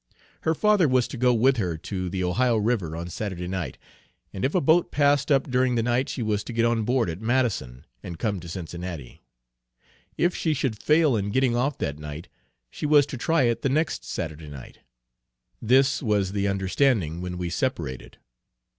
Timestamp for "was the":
16.01-16.47